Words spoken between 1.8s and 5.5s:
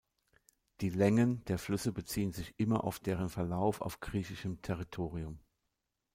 beziehen sich immer auf deren Verlauf auf griechischem Territorium.